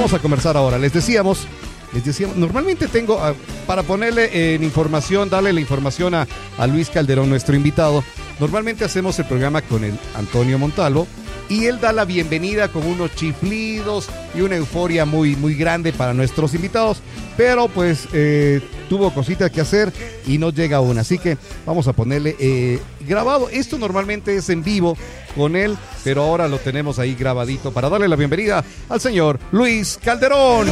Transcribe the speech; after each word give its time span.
vamos 0.00 0.14
a 0.14 0.18
conversar 0.18 0.56
ahora. 0.56 0.78
Les 0.78 0.94
decíamos, 0.94 1.46
les 1.92 2.02
decíamos, 2.02 2.34
normalmente 2.34 2.88
tengo, 2.88 3.18
ah, 3.22 3.34
para 3.66 3.82
ponerle 3.82 4.54
en 4.54 4.64
información, 4.64 5.28
darle 5.28 5.52
la 5.52 5.60
información 5.60 6.14
a, 6.14 6.26
a 6.56 6.66
Luis 6.66 6.88
Calderón, 6.88 7.28
nuestro 7.28 7.54
invitado, 7.54 8.02
normalmente 8.38 8.82
hacemos 8.82 9.18
el 9.18 9.26
programa 9.26 9.60
con 9.60 9.84
el 9.84 9.98
Antonio 10.14 10.58
Montalvo 10.58 11.06
y 11.50 11.66
él 11.66 11.80
da 11.80 11.92
la 11.92 12.06
bienvenida 12.06 12.68
con 12.68 12.86
unos 12.86 13.14
chiflidos 13.16 14.08
y 14.34 14.40
una 14.40 14.56
euforia 14.56 15.04
muy, 15.04 15.34
muy 15.34 15.56
grande 15.56 15.92
para 15.92 16.14
nuestros 16.14 16.54
invitados, 16.54 17.02
pero 17.36 17.66
pues 17.68 18.08
eh, 18.12 18.62
tuvo 18.88 19.12
cositas 19.12 19.50
que 19.50 19.60
hacer 19.60 19.92
y 20.26 20.38
no 20.38 20.50
llega 20.50 20.76
aún, 20.78 20.96
así 20.98 21.18
que 21.18 21.36
vamos 21.66 21.88
a 21.88 21.92
ponerle 21.92 22.36
eh, 22.38 22.80
grabado. 23.00 23.50
Esto 23.50 23.78
normalmente 23.78 24.36
es 24.36 24.48
en 24.48 24.62
vivo 24.62 24.96
con 25.36 25.56
él, 25.56 25.76
pero 26.04 26.22
ahora 26.22 26.46
lo 26.46 26.58
tenemos 26.58 27.00
ahí 27.00 27.16
grabadito 27.16 27.72
para 27.72 27.88
darle 27.88 28.08
la 28.08 28.16
bienvenida 28.16 28.64
al 28.88 29.00
señor 29.00 29.40
Luis 29.50 29.98
Calderón. 30.02 30.68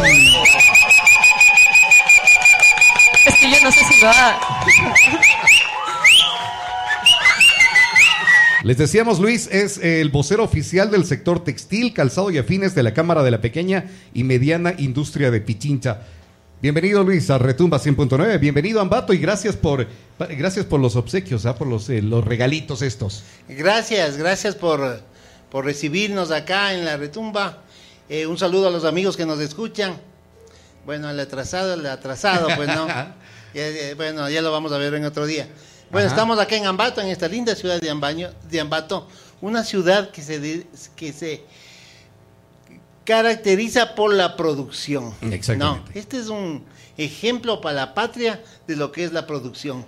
Es 3.26 3.34
que 3.36 3.50
yo 3.50 3.56
no 3.62 3.72
sé 3.72 3.80
si 3.84 4.00
va. 4.04 4.38
Les 8.68 8.76
decíamos, 8.76 9.18
Luis 9.18 9.48
es 9.50 9.78
el 9.78 10.10
vocero 10.10 10.44
oficial 10.44 10.90
del 10.90 11.06
sector 11.06 11.42
textil, 11.42 11.94
calzado 11.94 12.30
y 12.30 12.36
afines 12.36 12.74
de 12.74 12.82
la 12.82 12.92
Cámara 12.92 13.22
de 13.22 13.30
la 13.30 13.40
Pequeña 13.40 13.86
y 14.12 14.24
Mediana 14.24 14.74
Industria 14.76 15.30
de 15.30 15.40
Pichincha. 15.40 16.02
Bienvenido, 16.60 17.02
Luis, 17.02 17.30
a 17.30 17.38
Retumba 17.38 17.80
100.9. 17.80 18.38
Bienvenido, 18.38 18.82
Ambato, 18.82 19.14
y 19.14 19.18
gracias 19.20 19.56
por, 19.56 19.86
gracias 20.18 20.66
por 20.66 20.80
los 20.80 20.96
obsequios, 20.96 21.46
¿ah? 21.46 21.54
por 21.54 21.66
los, 21.66 21.88
eh, 21.88 22.02
los 22.02 22.22
regalitos 22.22 22.82
estos. 22.82 23.22
Gracias, 23.48 24.18
gracias 24.18 24.54
por, 24.54 25.00
por 25.50 25.64
recibirnos 25.64 26.30
acá 26.30 26.74
en 26.74 26.84
la 26.84 26.98
Retumba. 26.98 27.62
Eh, 28.10 28.26
un 28.26 28.36
saludo 28.36 28.68
a 28.68 28.70
los 28.70 28.84
amigos 28.84 29.16
que 29.16 29.24
nos 29.24 29.40
escuchan. 29.40 29.96
Bueno, 30.84 31.08
el 31.08 31.18
atrasado, 31.18 31.72
el 31.72 31.86
atrasado, 31.86 32.48
pues 32.54 32.68
no. 32.68 32.86
Ya, 33.54 33.64
bueno, 33.96 34.28
ya 34.28 34.42
lo 34.42 34.52
vamos 34.52 34.72
a 34.72 34.76
ver 34.76 34.92
en 34.92 35.06
otro 35.06 35.24
día. 35.24 35.48
Bueno, 35.90 36.06
Ajá. 36.06 36.16
estamos 36.16 36.38
acá 36.38 36.56
en 36.56 36.66
Ambato, 36.66 37.00
en 37.00 37.08
esta 37.08 37.28
linda 37.28 37.54
ciudad 37.54 37.80
de, 37.80 37.90
Ambaño, 37.90 38.30
de 38.50 38.60
Ambato, 38.60 39.08
una 39.40 39.64
ciudad 39.64 40.10
que 40.10 40.22
se, 40.22 40.66
que 40.96 41.12
se 41.12 41.44
caracteriza 43.04 43.94
por 43.94 44.12
la 44.12 44.36
producción. 44.36 45.14
Exactamente. 45.22 45.90
No, 45.94 45.98
este 45.98 46.18
es 46.18 46.28
un 46.28 46.64
ejemplo 46.98 47.60
para 47.60 47.74
la 47.74 47.94
patria 47.94 48.42
de 48.66 48.76
lo 48.76 48.92
que 48.92 49.04
es 49.04 49.12
la 49.12 49.26
producción. 49.26 49.86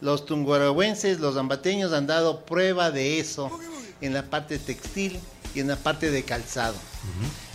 Los 0.00 0.26
tunguarahuenses, 0.26 1.18
los 1.18 1.36
ambateños 1.36 1.92
han 1.92 2.06
dado 2.06 2.44
prueba 2.44 2.90
de 2.90 3.18
eso 3.18 3.50
en 4.00 4.12
la 4.12 4.24
parte 4.24 4.58
textil 4.58 5.18
y 5.54 5.60
en 5.60 5.68
la 5.68 5.76
parte 5.76 6.10
de 6.10 6.22
calzado. 6.24 6.74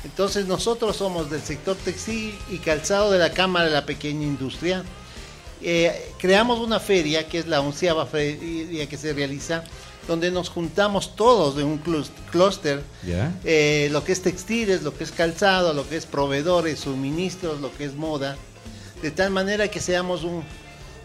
Entonces 0.04 0.48
nosotros 0.48 0.98
somos 0.98 1.30
del 1.30 1.42
sector 1.42 1.76
textil 1.78 2.36
y 2.50 2.58
calzado 2.58 3.12
de 3.12 3.20
la 3.20 3.32
Cámara 3.32 3.66
de 3.66 3.72
la 3.72 3.86
Pequeña 3.86 4.24
Industria. 4.26 4.84
Eh, 5.64 6.12
creamos 6.18 6.60
una 6.60 6.80
feria, 6.80 7.28
que 7.28 7.40
es 7.40 7.48
la 7.48 7.62
onceava 7.62 8.06
feria 8.06 8.88
que 8.88 8.98
se 8.98 9.14
realiza, 9.14 9.64
donde 10.08 10.30
nos 10.32 10.50
juntamos 10.50 11.16
todos 11.16 11.56
de 11.56 11.64
un 11.64 11.78
clúster, 12.32 12.84
eh, 13.46 13.88
lo 13.92 14.04
que 14.04 14.12
es 14.12 14.22
textiles, 14.22 14.84
lo 14.84 14.96
que 14.96 15.06
es 15.06 15.12
calzado, 15.12 15.74
lo 15.74 15.88
que 15.88 15.96
es 15.96 16.06
proveedores, 16.06 16.82
suministros, 16.82 17.62
lo 17.62 17.74
que 17.76 17.86
es 17.86 17.96
moda, 17.96 18.36
de 19.02 19.12
tal 19.12 19.32
manera 19.32 19.70
que 19.70 19.80
seamos 19.80 20.24
un, 20.24 20.44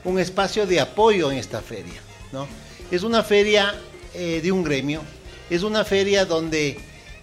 un 0.04 0.18
espacio 0.18 0.66
de 0.66 0.80
apoyo 0.80 1.30
en 1.30 1.38
esta 1.38 1.60
feria. 1.60 2.00
¿no? 2.32 2.48
Es 2.90 3.02
una 3.02 3.22
feria 3.22 3.74
eh, 4.14 4.40
de 4.42 4.50
un 4.50 4.64
gremio, 4.64 5.02
es 5.48 5.62
una 5.62 5.84
feria 5.84 6.24
donde 6.24 6.78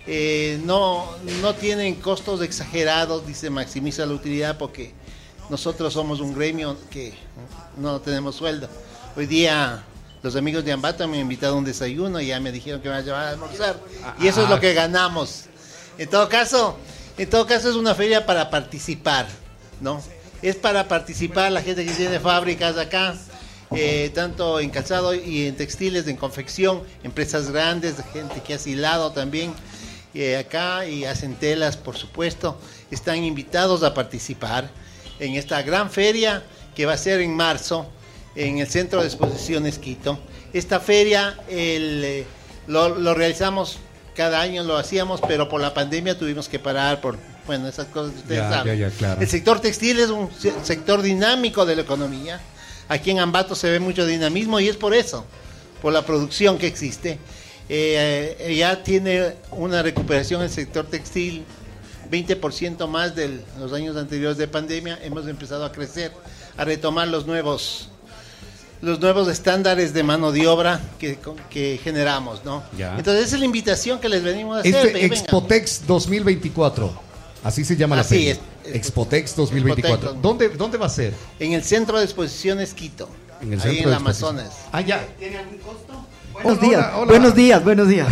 eh, 0.08 0.60
no, 0.64 1.10
no 1.42 1.56
tienen 1.56 1.96
costos 1.96 2.42
exagerados, 2.42 3.28
dice 3.28 3.50
maximiza 3.50 4.06
la 4.06 4.14
utilidad 4.14 4.58
porque 4.58 4.94
nosotros 5.50 5.94
somos 5.94 6.20
un 6.20 6.34
gremio 6.34 6.78
que 6.90 7.14
no 7.78 8.00
tenemos 8.02 8.36
sueldo. 8.36 8.68
Hoy 9.16 9.26
día 9.26 9.84
los 10.24 10.36
amigos 10.36 10.66
de 10.66 10.72
Ambato 10.72 11.08
me 11.08 11.18
han 11.18 11.22
invitado 11.22 11.54
a 11.54 11.58
un 11.58 11.66
desayuno 11.66 12.20
y 12.20 12.28
ya 12.28 12.40
me 12.40 12.52
dijeron 12.52 12.82
que 12.82 12.88
me 12.88 12.96
van 12.96 13.04
a 13.04 13.06
llevar 13.06 13.28
a 13.28 13.30
almorzar. 13.30 13.80
Y 14.20 14.28
eso 14.28 14.44
es 14.44 14.50
lo 14.50 14.60
que 14.60 14.74
ganamos. 14.74 15.44
En 15.98 16.10
todo 16.10 16.28
caso, 16.30 16.78
en 17.18 17.30
todo 17.30 17.46
caso 17.46 17.70
es 17.70 17.76
una 17.76 17.94
feria 17.94 18.26
para 18.26 18.50
participar, 18.50 19.28
¿no? 19.82 20.02
Es 20.42 20.56
para 20.56 20.88
participar 20.88 21.52
la 21.52 21.62
gente 21.62 21.86
que 21.86 21.92
tiene 21.92 22.20
fábricas 22.20 22.78
acá, 22.78 23.16
eh, 23.72 24.12
tanto 24.14 24.60
en 24.60 24.70
calzado 24.70 25.14
y 25.14 25.48
en 25.48 25.56
textiles, 25.56 26.08
en 26.08 26.18
confección, 26.18 26.82
empresas 27.04 27.52
grandes, 27.52 27.96
gente 28.12 28.42
que 28.42 28.56
hace 28.56 28.72
hilado 28.72 29.12
también 29.12 29.54
eh, 30.14 30.38
acá 30.38 30.86
y 30.88 31.06
hacen 31.06 31.36
telas, 31.36 31.78
por 31.78 31.98
supuesto, 31.98 32.60
están 32.90 33.24
invitados 33.24 33.84
a 33.84 33.94
participar 33.94 34.70
en 35.20 35.36
esta 35.36 35.62
gran 35.62 35.90
feria 35.90 36.44
que 36.76 36.86
va 36.86 36.94
a 36.94 36.98
ser 36.98 37.22
en 37.22 37.36
marzo 37.36 37.88
en 38.36 38.58
el 38.60 38.68
Centro 38.68 39.02
de 39.02 39.08
Exposiciones 39.08 39.80
Quito. 39.80 40.20
Esta 40.54 40.80
feria 40.80 41.38
el, 41.50 42.04
eh, 42.04 42.26
lo, 42.68 42.90
lo 43.00 43.14
realizamos 43.14 43.78
cada 44.16 44.42
año, 44.42 44.64
lo 44.64 44.78
hacíamos, 44.78 45.22
pero 45.28 45.50
por 45.50 45.60
la 45.62 45.74
pandemia 45.74 46.18
tuvimos 46.18 46.48
que 46.50 46.60
parar 46.60 47.02
por, 47.02 47.18
bueno, 47.46 47.68
esas 47.68 47.88
cosas 47.88 48.14
que 48.14 48.20
ustedes 48.20 48.42
Ya, 48.42 48.50
saben. 48.50 48.78
ya, 48.80 48.90
ya, 48.90 48.96
claro. 48.96 49.22
El 49.22 49.28
sector 49.28 49.60
textil 49.60 50.00
es 50.00 50.10
un 50.10 50.30
se- 50.38 50.54
sector 50.64 51.02
dinámico 51.02 51.66
de 51.66 51.76
la 51.76 51.82
economía. 51.82 52.40
Aquí 52.88 53.12
en 53.12 53.20
Ambato 53.20 53.56
se 53.56 53.70
ve 53.70 53.80
mucho 53.80 54.06
dinamismo 54.06 54.60
y 54.60 54.70
es 54.70 54.78
por 54.78 54.94
eso, 54.94 55.26
por 55.82 55.92
la 55.92 56.06
producción 56.06 56.58
que 56.58 56.68
existe. 56.68 57.20
Eh, 57.68 58.38
eh, 58.40 58.56
ya 58.56 58.84
tiene 58.84 59.34
una 59.52 59.82
recuperación 59.82 60.42
el 60.44 60.50
sector 60.50 60.86
textil, 60.86 61.44
20% 62.10 62.88
más 62.88 63.16
de 63.16 63.42
los 63.60 63.74
años 63.74 63.98
anteriores 63.98 64.38
de 64.38 64.48
pandemia. 64.48 65.00
Hemos 65.04 65.28
empezado 65.28 65.66
a 65.66 65.72
crecer, 65.72 66.12
a 66.58 66.66
retomar 66.66 67.08
los 67.08 67.26
nuevos 67.26 67.90
los 68.82 69.00
nuevos 69.00 69.28
estándares 69.28 69.94
de 69.94 70.04
mano 70.04 70.32
de 70.32 70.48
obra 70.48 70.80
que, 71.00 71.18
que 71.50 71.80
generamos, 71.84 72.44
¿no? 72.46 72.64
Ya. 72.78 72.98
Entonces 72.98 73.28
esa 73.28 73.36
es 73.36 73.40
la 73.40 73.46
invitación 73.46 74.00
que 74.00 74.10
les 74.10 74.24
venimos 74.24 74.58
a 74.58 74.60
hacer. 74.60 74.76
Este. 74.88 75.06
Expotex 75.06 75.88
2024. 75.88 77.02
Así 77.44 77.64
se 77.64 77.76
llama 77.76 77.96
la 77.96 78.04
feria. 78.04 78.34
es. 78.34 78.76
Expotex 78.76 79.36
2024. 79.36 79.96
Expotex. 79.96 80.22
¿Dónde, 80.22 80.50
¿Dónde 80.50 80.78
va 80.78 80.88
a 80.88 80.90
ser? 80.90 81.14
En 81.40 81.54
el 81.54 81.64
Centro 81.64 81.98
de 81.98 82.04
Exposiciones 82.04 82.74
Quito, 82.74 83.10
En 83.42 83.54
el 83.54 83.60
ahí 83.62 83.76
centro 83.76 83.78
en 83.78 83.84
el 83.84 83.90
de 83.90 83.96
Amazonas. 83.96 84.52
Ah, 84.72 84.82
ya. 84.82 85.06
¿Tiene 85.18 85.38
algún 85.38 85.58
costo? 85.60 86.06
Buenos 86.34 86.60
días, 86.60 86.82
hola, 86.82 86.98
hola. 86.98 87.06
buenos 87.06 87.36
días, 87.36 87.64
buenos 87.64 87.88
días. 87.88 88.08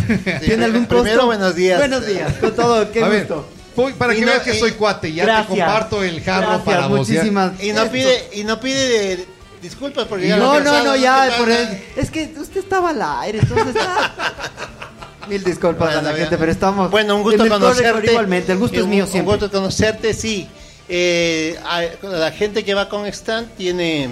¿Tiene 0.46 0.64
algún 0.64 0.86
costo? 0.86 1.04
Primero, 1.04 1.26
buenos 1.26 1.56
días. 1.56 1.78
Buenos 1.78 2.08
días, 2.08 2.34
con 2.36 2.56
todo, 2.56 2.90
qué 2.92 3.04
a 3.04 3.10
ver, 3.10 3.28
gusto. 3.28 3.46
Voy 3.76 3.94
para 3.94 4.14
Y 4.14 4.18
que 4.20 4.26
no, 4.26 4.32
veas 4.32 4.44
que 4.44 4.56
y- 4.56 4.60
soy 4.60 4.72
cuate. 4.74 5.14
Ya 5.14 5.24
Gracias. 5.26 5.48
te 5.48 5.54
comparto 5.60 6.04
el 6.04 6.22
jarro 6.22 6.48
Gracias, 6.48 6.64
para 6.66 6.88
vos. 6.88 7.08
ya. 7.08 7.14
muchísimas 7.16 7.64
Y 7.64 7.72
no 7.74 7.90
pide, 7.92 8.30
y 8.34 8.44
no 8.44 8.60
pide 8.60 8.90
de- 9.18 9.28
disculpas 9.62 10.06
porque 10.08 10.28
ya 10.28 10.38
No, 10.38 10.60
lo 10.60 10.64
no, 10.66 10.84
no, 10.84 10.94
¿qué 10.94 11.00
ya, 11.02 11.30
por 11.38 11.50
el- 11.50 11.84
es 11.96 12.12
que 12.12 12.34
usted 12.40 12.60
estaba 12.60 12.90
al 12.90 13.02
aire, 13.22 13.40
entonces. 13.40 13.76
Mil 15.30 15.42
disculpas 15.44 15.94
Bueno, 15.94 16.10
a 16.10 16.12
la 16.12 16.18
gente, 16.18 16.38
pero 16.38 16.52
estamos 16.52 16.92
Bueno, 16.92 17.16
un 17.16 17.24
gusto 17.24 17.48
conocerte. 17.48 18.12
igualmente, 18.12 18.52
el 18.52 18.58
gusto 18.58 18.78
Eh, 18.78 18.82
es 18.82 18.88
mío 18.88 19.06
un- 19.06 19.10
siempre. 19.12 19.34
Un 19.34 19.40
gusto 19.40 19.58
conocerte, 19.58 20.14
sí. 20.14 20.48
Eh, 20.90 21.58
a- 21.66 21.84
la 22.08 22.32
gente 22.32 22.66
que 22.66 22.74
va 22.74 22.90
con 22.90 23.06
stand 23.06 23.48
tiene, 23.56 24.10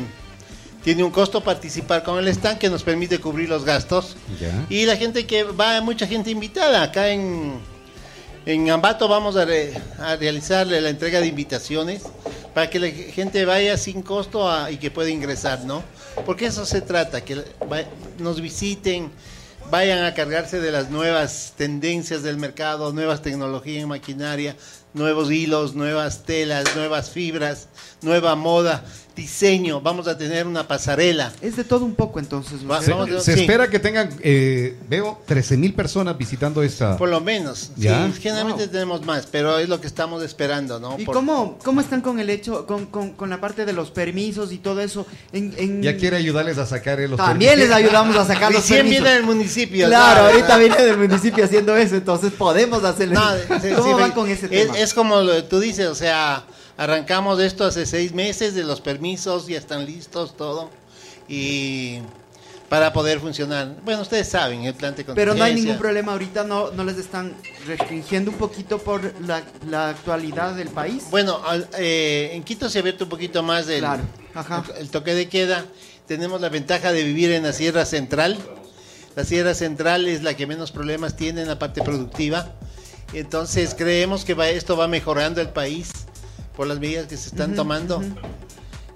tiene 0.86 1.04
un 1.04 1.12
costo 1.12 1.42
participar 1.44 2.04
con 2.04 2.18
el 2.18 2.30
stand 2.30 2.60
que 2.60 2.70
nos 2.70 2.84
permite 2.84 3.20
cubrir 3.20 3.50
los 3.50 3.66
gastos. 3.66 4.16
Ya. 4.40 4.66
Y 4.70 4.86
la 4.86 4.96
gente 4.96 5.28
que 5.28 5.44
va, 5.44 5.72
hay 5.76 5.82
mucha 5.82 6.08
gente 6.08 6.30
invitada. 6.32 6.82
Acá 6.82 7.10
en, 7.10 7.60
en 8.46 8.70
Ambato 8.70 9.08
vamos 9.08 9.36
a, 9.36 9.46
re- 9.46 9.74
a 10.00 10.16
realizarle 10.16 10.82
la 10.82 10.90
entrega 10.90 11.20
de 11.20 11.28
invitaciones 11.28 12.04
para 12.54 12.70
que 12.70 12.80
la 12.80 12.90
gente 12.90 13.46
vaya 13.46 13.78
sin 13.78 14.02
costo 14.02 14.50
y 14.70 14.78
que 14.78 14.92
pueda 14.92 15.10
ingresar, 15.10 15.64
¿no? 15.64 15.84
Porque 16.26 16.46
eso 16.48 16.66
se 16.66 16.82
trata, 16.82 17.24
que 17.24 17.44
nos 18.20 18.42
visiten, 18.42 19.12
vayan 19.70 20.04
a 20.04 20.14
cargarse 20.14 20.60
de 20.60 20.72
las 20.72 20.90
nuevas 20.90 21.54
tendencias 21.56 22.24
del 22.24 22.38
mercado, 22.38 22.92
nuevas 22.92 23.22
tecnologías 23.22 23.84
en 23.84 23.90
maquinaria, 23.90 24.58
nuevos 24.94 25.32
hilos, 25.32 25.76
nuevas 25.76 26.24
telas, 26.24 26.76
nuevas 26.76 27.10
fibras, 27.12 27.70
nueva 28.02 28.36
moda, 28.36 28.84
diseño. 29.22 29.82
Vamos 29.82 30.08
a 30.08 30.18
tener 30.18 30.48
una 30.48 30.68
pasarela. 30.68 31.32
Es 31.42 31.56
de 31.56 31.64
todo 31.64 31.86
un 31.86 31.96
poco 31.96 32.20
entonces. 32.20 32.60
Va- 32.70 32.82
Se 32.82 33.34
sí. 33.34 33.42
espera 33.42 33.70
que 33.70 33.80
tengan, 33.80 34.10
eh, 34.22 34.78
veo, 34.90 35.20
13 35.26 35.58
mil 35.58 35.74
personas 35.74 36.18
visitando 36.18 36.64
esta. 36.64 36.98
Por 36.98 37.10
lo 37.10 37.22
menos. 37.22 37.72
¿Ya? 37.78 38.08
Sí, 38.14 38.22
generalmente 38.22 38.64
Wow. 38.64 38.72
tenemos 38.72 39.06
más, 39.06 39.28
pero 39.32 39.60
es 39.60 39.70
lo 39.70 39.80
que 39.80 39.88
estamos 39.88 40.24
esperando, 40.24 40.80
¿no? 40.80 40.96
¿Y 41.00 41.06
Por- 41.06 41.16
cómo, 41.16 41.58
cómo 41.64 41.82
están 41.82 42.02
con 42.02 42.20
el 42.20 42.30
hecho, 42.30 42.66
con, 42.66 42.88
con, 42.88 43.12
con 43.14 43.30
la 43.30 43.40
parte 43.40 43.66
de 43.66 43.74
los 43.74 43.92
permisos 43.92 44.52
y 44.52 44.58
todo 44.58 44.82
eso? 44.82 45.06
En, 45.32 45.54
en- 45.58 45.82
Ya 45.84 45.96
quiere 45.98 46.18
ayudarles 46.18 46.58
a 46.58 46.66
sacar 46.66 47.00
eh, 47.00 47.08
los 47.08 47.18
También 47.18 47.60
les 47.60 47.72
ayudamos 47.72 48.16
a 48.16 48.26
sacar 48.26 48.52
los 48.52 48.62
Recién 48.62 48.80
permisos. 48.80 49.04
viene 49.04 49.16
del 49.16 49.24
municipio. 49.26 49.88
Claro, 49.88 50.22
¿sabes? 50.22 50.34
ahorita 50.36 50.58
viene 50.58 50.84
del 50.84 50.98
municipio 50.98 51.46
haciendo 51.46 51.76
eso, 51.78 51.96
entonces 51.96 52.32
podemos 52.34 52.84
hacerle. 52.84 53.16
No, 53.16 53.22
¿Cómo 53.76 53.96
sí, 53.98 54.02
van 54.02 54.12
con 54.12 54.30
ese 54.30 54.46
es, 54.46 54.68
tema? 54.68 54.78
es 54.78 54.94
como 54.94 55.22
lo- 55.22 55.44
tú 55.46 55.60
dices, 55.60 55.88
o 55.88 55.96
sea, 55.96 56.44
arrancamos 56.84 57.40
esto 57.40 57.66
hace 57.66 57.86
seis 57.86 58.14
meses 58.14 58.56
de 58.56 58.64
los 58.64 58.82
permisos, 58.82 59.48
ya 59.48 59.58
están 59.58 59.86
listos, 59.86 60.36
todo. 60.36 60.70
Y 61.28 62.00
para 62.70 62.94
poder 62.94 63.20
funcionar. 63.20 63.76
Bueno, 63.84 64.02
ustedes 64.02 64.28
saben, 64.30 64.64
el 64.64 64.74
plan 64.74 64.96
de 64.96 65.04
Pero 65.04 65.36
no 65.36 65.44
hay 65.44 65.54
ningún 65.54 65.78
problema 65.78 66.14
ahorita, 66.14 66.44
no, 66.46 66.72
no 66.72 66.84
les 66.86 66.98
están 66.98 67.34
restringiendo 67.68 68.32
un 68.32 68.38
poquito 68.38 68.78
por 68.80 69.02
la, 69.22 69.44
la 69.70 69.90
actualidad 69.90 70.56
del 70.56 70.70
país. 70.70 71.04
Bueno, 71.12 71.42
al- 71.46 71.68
eh, 71.78 72.32
en 72.34 72.44
Quito 72.44 72.70
se 72.70 72.80
ha 72.80 72.82
abierto 72.82 73.04
un 73.04 73.10
poquito 73.10 73.44
más 73.44 73.68
el, 73.68 73.80
Claro, 73.80 74.04
ajá. 74.34 74.64
el, 74.76 74.84
el 74.84 74.90
toque 74.90 75.14
de 75.14 75.28
queda. 75.28 75.66
Tenemos 76.08 76.40
la 76.42 76.50
ventaja 76.50 76.92
de 76.94 77.04
vivir 77.04 77.32
en 77.32 77.44
la 77.44 77.52
Sierra 77.54 77.86
Central. 77.86 78.38
La 79.16 79.26
Sierra 79.26 79.54
Central 79.54 80.08
es 80.08 80.24
la 80.24 80.36
que 80.36 80.48
menos 80.48 80.72
problemas 80.72 81.16
tiene 81.18 81.42
en 81.42 81.50
la 81.50 81.60
parte 81.60 81.82
productiva. 81.82 82.54
Entonces 83.14 83.76
creemos 83.78 84.24
que 84.24 84.34
va- 84.34 84.50
esto 84.50 84.78
va 84.78 84.88
mejorando 84.88 85.42
el 85.42 85.50
país 85.50 85.92
por 86.62 86.68
las 86.68 86.80
medidas 86.80 87.08
que 87.08 87.18
se 87.18 87.30
están 87.30 87.56
tomando. 87.56 88.04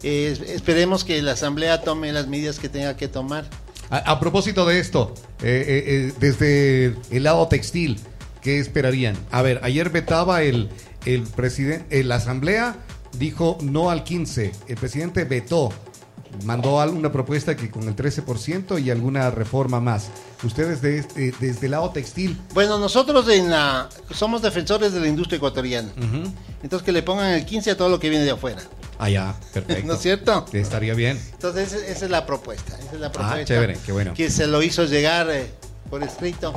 Eh, 0.04 0.30
es- 0.32 0.52
esperemos 0.52 1.04
que 1.04 1.20
la 1.24 1.32
Asamblea 1.32 1.82
tome 1.82 2.14
las 2.14 2.28
medidas 2.28 2.60
que 2.60 2.70
tenga 2.70 2.96
que 2.96 3.08
tomar. 3.08 3.46
A, 3.90 3.98
a 4.12 4.20
propósito 4.20 4.68
de 4.68 4.78
esto, 4.80 5.16
eh, 5.42 5.66
eh, 5.68 5.84
eh, 5.88 6.14
desde 6.20 6.96
el 7.10 7.24
lado 7.24 7.48
textil, 7.48 8.00
¿qué 8.44 8.60
esperarían? 8.60 9.18
A 9.32 9.42
ver, 9.42 9.62
ayer 9.64 9.90
vetaba 9.90 10.44
el, 10.44 10.70
el 11.08 11.24
presidente, 11.24 12.04
la 12.04 12.18
asamblea 12.18 12.76
dijo 13.18 13.58
no 13.64 13.90
al 13.90 14.04
15, 14.04 14.52
el 14.68 14.76
presidente 14.78 15.24
vetó, 15.24 15.74
mandó 16.44 16.80
alguna 16.82 17.12
propuesta 17.12 17.56
que 17.56 17.70
con 17.72 17.84
el 17.88 17.96
13% 17.96 18.78
y 18.84 18.90
alguna 18.92 19.30
reforma 19.32 19.80
más. 19.80 20.08
Ustedes 20.44 20.82
de 20.82 21.00
este- 21.00 21.34
desde 21.40 21.66
el 21.68 21.72
lado 21.72 21.90
textil, 21.92 22.38
Bueno, 22.54 22.78
nosotros 22.78 23.28
en 23.30 23.50
la, 23.50 23.90
somos 24.14 24.42
defensores 24.42 24.94
de 24.94 25.00
la 25.00 25.08
industria 25.08 25.38
ecuatoriana. 25.38 25.90
Entonces 26.62 26.86
que 26.86 26.92
le 26.92 27.04
pongan 27.04 27.32
el 27.32 27.46
15 27.46 27.72
a 27.72 27.78
todo 27.78 27.90
lo 27.90 28.00
que 28.00 28.10
viene 28.10 28.26
de 28.26 28.32
afuera. 28.32 28.62
allá, 29.00 29.36
perfecto. 29.54 29.86
¿No 29.88 29.94
es 29.94 30.00
cierto? 30.02 30.46
Estaría 30.54 30.94
bien. 30.94 31.20
Entonces 31.34 31.74
esa, 31.74 31.86
esa 31.88 32.06
es 32.06 32.12
la 32.12 32.26
propuesta. 32.26 32.78
Esa 32.80 32.94
es 32.94 33.00
la 33.00 33.12
propuesta 33.12 33.42
Ah, 33.42 33.46
chévere, 33.46 33.78
qué 33.86 33.92
bueno. 33.92 34.14
Que 34.14 34.30
se 34.30 34.48
lo 34.48 34.62
hizo 34.64 34.86
llegar 34.86 35.30
eh, 35.30 35.48
por 35.90 36.04
escrito. 36.04 36.54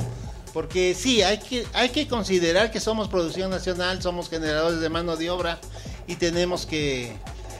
Porque 0.53 0.95
sí, 0.99 1.21
hay 1.21 1.37
que, 1.37 1.65
hay 1.73 1.89
que 1.89 2.07
considerar 2.07 2.71
que 2.71 2.79
somos 2.79 3.07
producción 3.07 3.51
nacional, 3.51 4.01
somos 4.01 4.29
generadores 4.29 4.79
de 4.79 4.89
mano 4.89 5.15
de 5.15 5.29
obra 5.29 5.59
y 6.07 6.15
tenemos 6.15 6.65
que, 6.65 7.13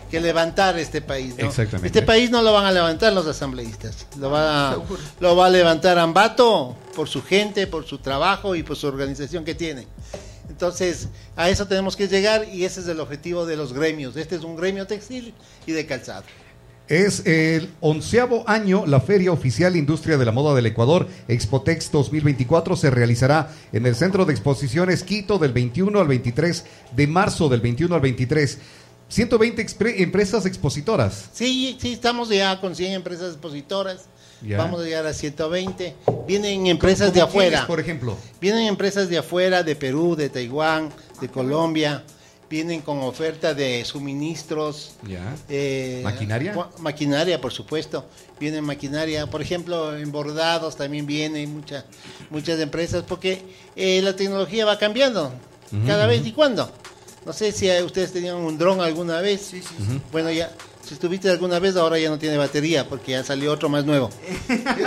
que 0.09 0.19
levantar 0.19 0.77
este 0.77 1.01
país. 1.01 1.35
¿no? 1.37 1.47
Exactamente. 1.47 1.87
Este 1.87 2.01
país 2.01 2.31
no 2.31 2.41
lo 2.41 2.53
van 2.53 2.65
a 2.65 2.71
levantar 2.71 3.13
los 3.13 3.27
asambleístas. 3.27 4.07
Lo 4.17 4.29
va, 4.29 4.77
lo 5.19 5.35
va 5.35 5.45
a 5.45 5.49
levantar 5.49 5.97
Ambato 5.97 6.75
por 6.95 7.07
su 7.07 7.23
gente, 7.23 7.67
por 7.67 7.85
su 7.85 7.99
trabajo 7.99 8.55
y 8.55 8.63
por 8.63 8.75
su 8.75 8.87
organización 8.87 9.45
que 9.45 9.55
tiene. 9.55 9.87
Entonces, 10.49 11.07
a 11.35 11.49
eso 11.49 11.67
tenemos 11.67 11.95
que 11.95 12.07
llegar 12.07 12.47
y 12.51 12.65
ese 12.65 12.81
es 12.81 12.87
el 12.87 12.99
objetivo 12.99 13.45
de 13.45 13.55
los 13.55 13.71
gremios. 13.71 14.17
Este 14.17 14.35
es 14.35 14.43
un 14.43 14.55
gremio 14.55 14.87
textil 14.87 15.33
y 15.65 15.71
de 15.71 15.85
calzado. 15.85 16.23
Es 16.89 17.23
el 17.27 17.69
onceavo 17.81 18.43
año 18.49 18.83
la 18.87 18.99
Feria 18.99 19.31
Oficial 19.31 19.75
Industria 19.75 20.17
de 20.17 20.25
la 20.25 20.31
Moda 20.31 20.55
del 20.55 20.65
Ecuador, 20.65 21.07
Expotex 21.27 21.91
2024, 21.91 22.75
se 22.75 22.89
realizará 22.89 23.51
en 23.71 23.85
el 23.85 23.95
Centro 23.95 24.25
de 24.25 24.33
Exposiciones 24.33 25.03
Quito 25.03 25.37
del 25.37 25.53
21 25.53 25.99
al 25.99 26.07
23 26.07 26.65
de 26.95 27.07
marzo, 27.07 27.47
del 27.47 27.61
21 27.61 27.93
al 27.93 28.01
23. 28.01 28.57
120 29.09 29.61
expre- 29.65 29.95
empresas 30.01 30.45
expositoras. 30.45 31.29
Sí, 31.33 31.77
sí, 31.81 31.93
estamos 31.93 32.29
ya 32.29 32.59
con 32.61 32.75
100 32.75 32.93
empresas 32.93 33.29
expositoras. 33.33 34.05
Ya. 34.41 34.57
Vamos 34.57 34.79
a 34.79 34.83
llegar 34.85 35.05
a 35.05 35.13
120. 35.13 35.95
Vienen 36.25 36.67
empresas 36.67 37.07
¿Cómo 37.09 37.15
de 37.15 37.21
afuera. 37.21 37.67
por 37.67 37.79
ejemplo. 37.79 38.15
Vienen 38.39 38.67
empresas 38.67 39.09
de 39.09 39.17
afuera, 39.17 39.63
de 39.63 39.75
Perú, 39.75 40.15
de 40.15 40.29
Taiwán, 40.29 40.89
de 41.19 41.27
Colombia. 41.27 42.03
Vienen 42.49 42.81
con 42.81 42.99
oferta 42.99 43.53
de 43.53 43.83
suministros. 43.85 44.93
Ya. 45.07 45.35
eh, 45.49 46.01
¿Maquinaria? 46.03 46.55
Maquinaria, 46.79 47.41
por 47.41 47.51
supuesto. 47.51 48.05
Viene 48.39 48.61
maquinaria, 48.61 49.27
por 49.27 49.41
ejemplo, 49.41 49.95
en 49.97 50.11
bordados 50.11 50.75
también 50.77 51.05
vienen 51.05 51.53
mucha, 51.53 51.85
muchas 52.29 52.59
empresas, 52.59 53.03
porque 53.07 53.41
eh, 53.75 54.01
la 54.01 54.15
tecnología 54.15 54.65
va 54.65 54.79
cambiando 54.79 55.31
cada 55.85 56.07
vez 56.07 56.25
y 56.25 56.31
cuando. 56.31 56.71
No 57.25 57.33
sé 57.33 57.51
si 57.51 57.69
eh, 57.69 57.83
ustedes 57.83 58.11
tenían 58.13 58.35
un 58.35 58.57
dron 58.57 58.81
alguna 58.81 59.21
vez. 59.21 59.41
Sí, 59.41 59.61
sí, 59.61 59.75
sí. 59.77 60.01
Bueno, 60.11 60.31
ya, 60.31 60.51
si 60.85 60.93
estuviste 60.93 61.29
alguna 61.29 61.59
vez, 61.59 61.75
ahora 61.75 61.99
ya 61.99 62.09
no 62.09 62.17
tiene 62.17 62.37
batería, 62.37 62.87
porque 62.87 63.11
ya 63.11 63.23
salió 63.23 63.51
otro 63.51 63.69
más 63.69 63.85
nuevo. 63.85 64.09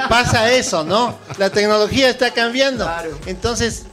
Pasa 0.09 0.51
eso, 0.53 0.83
¿no? 0.85 1.17
La 1.39 1.51
tecnología 1.51 2.09
está 2.11 2.33
cambiando. 2.33 2.85
Claro. 2.85 3.11
Entonces, 3.27 3.85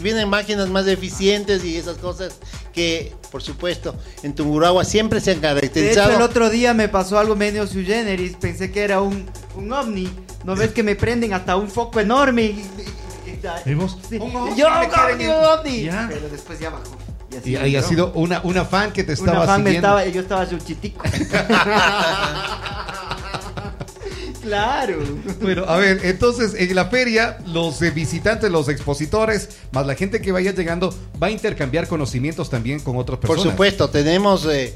vienen 0.00 0.28
máquinas 0.28 0.68
más 0.68 0.86
eficientes 0.86 1.64
y 1.64 1.76
esas 1.76 1.96
cosas 1.98 2.34
que, 2.72 3.12
por 3.32 3.42
supuesto, 3.42 3.96
en 4.22 4.34
Tungurahua 4.34 4.84
siempre 4.84 5.20
se 5.20 5.32
han 5.32 5.40
De 5.40 5.48
hecho, 5.48 5.56
caracterizado. 5.56 6.12
el 6.14 6.22
otro 6.22 6.50
día 6.50 6.74
me 6.74 6.88
pasó 6.88 7.18
algo 7.18 7.34
medio 7.34 7.66
sui 7.66 7.84
generis. 7.84 8.36
Pensé 8.36 8.70
que 8.70 8.82
era 8.82 9.00
un, 9.00 9.28
un 9.56 9.72
ovni. 9.72 10.08
¿No 10.44 10.54
ves 10.54 10.70
que 10.72 10.84
me 10.84 10.94
prenden 10.94 11.32
hasta 11.32 11.56
un 11.56 11.68
foco 11.68 11.98
enorme? 11.98 12.44
Y, 12.44 12.46
y- 12.48 13.30
y- 13.66 13.70
¿Y 13.70 13.74
vos? 13.74 13.96
Sí. 14.08 14.16
Un 14.18 14.34
ovni, 14.36 14.56
Yo, 14.56 14.68
un 14.68 14.72
ovni, 14.74 15.26
un 15.26 15.44
ovni. 15.44 15.88
Pero 16.08 16.28
después 16.30 16.60
ya 16.60 16.70
bajó. 16.70 16.96
Así 17.36 17.50
Y 17.50 17.56
ahí 17.56 17.76
ha 17.76 17.82
sido 17.82 18.12
una, 18.12 18.40
una 18.44 18.64
fan 18.64 18.92
que 18.92 19.04
te 19.04 19.12
estaba 19.12 19.38
Una 19.38 19.46
fan 19.46 19.62
me 19.62 19.74
estaba, 19.76 20.06
yo 20.06 20.20
estaba 20.20 20.46
su 20.46 20.58
chitico. 20.58 21.02
claro. 24.42 24.98
Bueno, 25.40 25.64
a 25.66 25.76
ver, 25.76 26.00
entonces 26.04 26.54
en 26.54 26.74
la 26.74 26.86
feria 26.86 27.38
los 27.46 27.80
eh, 27.82 27.90
visitantes, 27.90 28.50
los 28.50 28.68
expositores, 28.68 29.50
más 29.72 29.86
la 29.86 29.94
gente 29.94 30.20
que 30.20 30.32
vaya 30.32 30.52
llegando, 30.52 30.94
va 31.22 31.26
a 31.28 31.30
intercambiar 31.30 31.86
conocimientos 31.88 32.48
también 32.50 32.80
con 32.80 32.96
otras 32.96 33.18
Por 33.18 33.30
personas. 33.30 33.52
supuesto, 33.52 33.90
tenemos, 33.90 34.46
eh, 34.46 34.74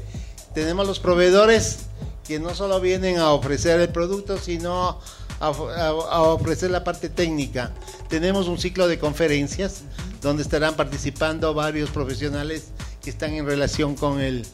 tenemos 0.53 0.85
los 0.87 0.99
proveedores 0.99 1.79
que 2.27 2.39
no 2.39 2.53
solo 2.55 2.79
vienen 2.79 3.17
a 3.17 3.31
ofrecer 3.31 3.79
el 3.79 3.89
producto, 3.89 4.37
sino 4.37 4.99
a, 5.43 5.47
a- 5.49 5.87
a 5.89 6.21
ofrecer 6.21 6.71
la 6.71 6.83
parte 6.83 7.09
técnica. 7.09 7.71
Tenemos 8.09 8.47
un 8.47 8.57
ciclo 8.57 8.87
de 8.87 8.97
conferencias 8.99 9.81
donde 10.21 10.43
estarán 10.43 10.75
participando 10.75 11.53
varios 11.53 11.89
profesionales 11.89 12.65
que 13.03 13.09
están 13.09 13.33
en 13.33 13.45
relación 13.45 13.95
con, 13.95 14.21
el, 14.21 14.45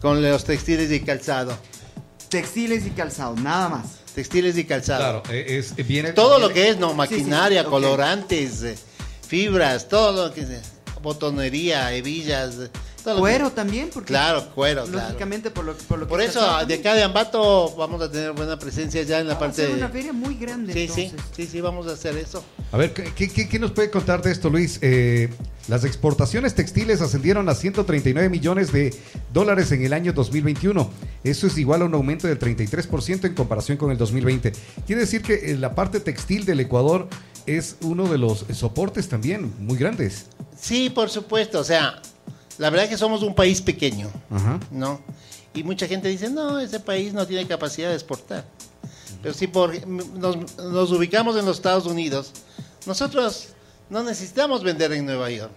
con 0.00 0.22
los 0.22 0.44
textiles 0.44 0.90
y 0.92 1.00
calzado. 1.00 1.56
Textiles 2.28 2.86
y 2.86 2.90
calzado, 2.90 3.34
nada 3.36 3.68
más. 3.68 3.86
Textiles 4.14 4.56
y 4.58 4.64
calzado. 4.64 5.22
Claro, 5.22 5.22
eh, 5.30 5.58
es, 5.58 5.74
viene 5.86 6.12
Todo 6.12 6.38
lo 6.38 6.50
que 6.50 6.68
es, 6.68 6.78
no, 6.78 6.92
maquinaria, 6.94 7.64
colorantes, 7.64 8.62
eh, 8.62 8.76
fibras, 9.26 9.88
todo 9.88 10.28
lo 10.28 10.34
que 10.34 10.42
es, 10.42 10.50
eh, 10.50 10.60
botonería, 11.02 11.92
hebillas, 11.94 12.56
todo 13.12 13.20
lo 13.20 13.24
que- 13.26 13.30
Cuero 13.32 13.50
también, 13.52 13.90
porque 13.92 14.08
Claro, 14.08 14.46
cuero, 14.54 14.84
claro. 14.84 15.06
lógicamente 15.08 15.50
por 15.50 15.64
lo, 15.64 15.74
por 15.76 15.98
lo 15.98 16.06
que 16.06 16.10
Por 16.10 16.20
eso, 16.20 16.40
de 16.66 16.74
acá 16.74 16.94
de 16.94 17.02
Ambato 17.02 17.74
vamos 17.76 18.00
a 18.02 18.10
tener 18.10 18.32
buena 18.32 18.58
presencia 18.58 19.02
ya 19.02 19.20
en 19.20 19.26
la 19.28 19.34
Va 19.34 19.36
a 19.38 19.40
parte 19.40 19.56
ser 19.62 19.68
de... 19.70 19.74
una 19.76 19.88
feria 19.88 20.12
muy 20.12 20.34
grande 20.36 20.72
Sí, 20.72 20.88
sí, 20.88 21.02
entonces. 21.04 21.28
sí, 21.36 21.46
sí, 21.46 21.60
vamos 21.60 21.86
a 21.86 21.92
hacer 21.92 22.16
eso. 22.16 22.42
A 22.72 22.76
ver, 22.76 22.92
¿qué, 22.92 23.12
qué- 23.30 23.48
qué 23.48 23.58
nos 23.58 23.72
puede 23.72 23.90
contar 23.90 24.22
de 24.22 24.30
esto, 24.32 24.50
Luis? 24.50 24.78
Eh, 24.82 25.28
las 25.68 25.84
exportaciones 25.84 26.54
textiles 26.54 27.00
ascendieron 27.02 27.48
a 27.48 27.54
139 27.54 28.28
millones 28.30 28.72
de 28.72 28.94
dólares 29.32 29.70
en 29.72 29.84
el 29.84 29.92
año 29.92 30.12
2021. 30.12 30.90
Eso 31.24 31.46
es 31.46 31.58
igual 31.58 31.82
a 31.82 31.84
un 31.84 31.94
aumento 31.94 32.26
del 32.26 32.38
33% 32.38 33.26
en 33.26 33.34
comparación 33.34 33.76
con 33.76 33.90
el 33.90 33.98
2020. 33.98 34.52
Quiere 34.86 35.00
decir 35.02 35.20
que 35.22 35.34
eh, 35.52 35.56
la 35.58 35.74
parte 35.74 36.00
textil 36.00 36.44
del 36.46 36.60
Ecuador 36.60 37.08
es 37.46 37.76
uno 37.82 38.06
de 38.08 38.18
los 38.18 38.44
soportes 38.52 39.08
también 39.08 39.52
muy 39.58 39.76
grandes. 39.78 40.26
Sí, 40.60 40.90
por 40.90 41.08
supuesto, 41.10 41.60
o 41.60 41.64
sea, 41.64 42.00
la 42.58 42.70
verdad 42.70 42.84
es 42.84 42.90
que 42.90 42.98
somos 42.98 43.22
un 43.22 43.34
país 43.34 43.60
pequeño, 43.62 44.10
Ajá. 44.30 44.58
¿no? 44.70 45.00
Y 45.54 45.62
mucha 45.62 45.86
gente 45.86 46.08
dice, 46.08 46.28
no, 46.28 46.58
ese 46.60 46.78
país 46.80 47.12
no 47.12 47.26
tiene 47.26 47.46
capacidad 47.46 47.88
de 47.88 47.94
exportar. 47.94 48.44
Pero 49.22 49.34
si 49.34 49.46
por, 49.46 49.86
nos, 49.86 50.56
nos 50.58 50.92
ubicamos 50.92 51.36
en 51.36 51.44
los 51.46 51.56
Estados 51.56 51.86
Unidos, 51.86 52.32
nosotros 52.86 53.48
no 53.90 54.02
necesitamos 54.04 54.62
vender 54.62 54.92
en 54.92 55.06
Nueva 55.06 55.30
York. 55.30 55.50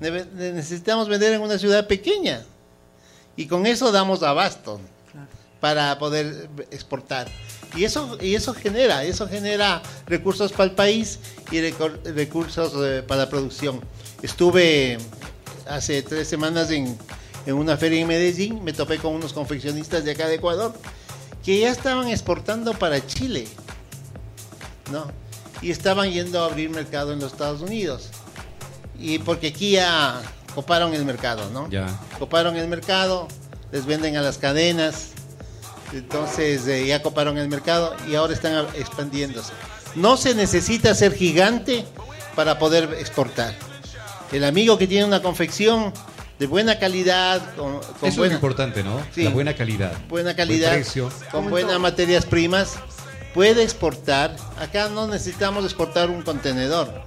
Necesitamos 0.00 1.08
vender 1.08 1.32
en 1.34 1.40
una 1.42 1.58
ciudad 1.58 1.86
pequeña. 1.86 2.42
Y 3.36 3.46
con 3.46 3.66
eso 3.66 3.92
damos 3.92 4.22
abasto 4.22 4.80
Claro. 5.10 5.28
para 5.60 5.98
poder 5.98 6.48
exportar. 6.70 7.28
Y 7.76 7.84
eso, 7.84 8.18
y 8.20 8.34
eso 8.34 8.52
genera, 8.52 9.04
eso 9.04 9.26
genera 9.28 9.80
recursos 10.06 10.52
para 10.52 10.64
el 10.64 10.72
país 10.72 11.18
y 11.50 11.60
recursos 11.60 12.72
eh, 12.76 13.02
para 13.06 13.22
la 13.22 13.30
producción. 13.30 13.80
Estuve 14.22 14.98
hace 15.68 16.02
tres 16.02 16.28
semanas 16.28 16.70
en, 16.70 16.96
en 17.46 17.54
una 17.54 17.76
feria 17.76 18.00
en 18.00 18.08
Medellín, 18.08 18.62
me 18.62 18.72
topé 18.72 18.98
con 18.98 19.14
unos 19.14 19.32
confeccionistas 19.32 20.04
de 20.04 20.12
acá 20.12 20.28
de 20.28 20.36
Ecuador 20.36 20.74
que 21.44 21.58
ya 21.58 21.70
estaban 21.70 22.08
exportando 22.08 22.72
para 22.74 23.04
Chile, 23.06 23.48
¿no? 24.90 25.10
Y 25.60 25.70
estaban 25.70 26.10
yendo 26.10 26.42
a 26.42 26.46
abrir 26.46 26.70
mercado 26.70 27.12
en 27.12 27.20
los 27.20 27.32
Estados 27.32 27.62
Unidos. 27.62 28.10
Y 28.98 29.18
porque 29.18 29.48
aquí 29.48 29.72
ya 29.72 30.22
coparon 30.54 30.94
el 30.94 31.04
mercado, 31.04 31.50
¿no? 31.50 31.68
Ya. 31.68 31.86
Coparon 32.18 32.56
el 32.56 32.68
mercado, 32.68 33.28
les 33.72 33.86
venden 33.86 34.16
a 34.16 34.22
las 34.22 34.38
cadenas, 34.38 35.10
entonces 35.92 36.66
eh, 36.66 36.86
ya 36.86 37.02
coparon 37.02 37.38
el 37.38 37.48
mercado 37.48 37.94
y 38.08 38.14
ahora 38.14 38.34
están 38.34 38.66
expandiéndose. 38.76 39.52
No 39.94 40.16
se 40.16 40.34
necesita 40.34 40.94
ser 40.94 41.14
gigante 41.14 41.84
para 42.34 42.58
poder 42.58 42.96
exportar. 42.98 43.54
El 44.32 44.44
amigo 44.44 44.78
que 44.78 44.86
tiene 44.86 45.04
una 45.04 45.20
confección 45.22 45.92
de 46.38 46.46
buena 46.46 46.78
calidad, 46.78 47.54
con, 47.54 47.78
con 47.78 48.08
Eso 48.08 48.18
buena, 48.18 48.34
importante, 48.34 48.82
¿no? 48.82 49.00
Sí. 49.14 49.22
La 49.24 49.30
buena 49.30 49.54
calidad. 49.54 49.92
buena 50.08 50.32
Buen 50.32 50.36
calidad, 50.36 50.72
precio. 50.72 51.10
con 51.30 51.50
buenas 51.50 51.78
materias 51.78 52.24
primas, 52.24 52.74
puede 53.34 53.62
exportar. 53.62 54.34
Acá 54.58 54.88
no 54.88 55.06
necesitamos 55.06 55.64
exportar 55.64 56.10
un 56.10 56.22
contenedor. 56.22 57.02